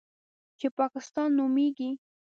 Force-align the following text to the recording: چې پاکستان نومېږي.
چې 0.59 0.67
پاکستان 0.79 1.29
نومېږي. 1.37 1.89